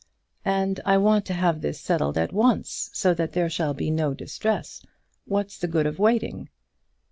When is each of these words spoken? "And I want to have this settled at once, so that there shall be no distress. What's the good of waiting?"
"And 0.45 0.79
I 0.83 0.97
want 0.97 1.27
to 1.27 1.33
have 1.35 1.61
this 1.61 1.79
settled 1.79 2.17
at 2.17 2.33
once, 2.33 2.89
so 2.91 3.13
that 3.13 3.33
there 3.33 3.51
shall 3.51 3.75
be 3.75 3.91
no 3.91 4.15
distress. 4.15 4.83
What's 5.25 5.59
the 5.59 5.67
good 5.67 5.85
of 5.85 5.99
waiting?" 5.99 6.49